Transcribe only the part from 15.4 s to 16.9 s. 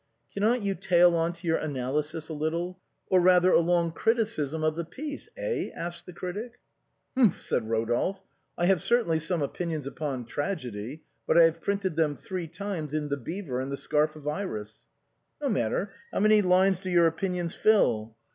""No matter, how many lines do